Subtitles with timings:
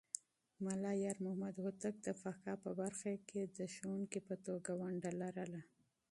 [0.65, 5.61] ملا يارمحمد هوتک د فقهه په برخه کې د استاد په توګه ونډه لرله.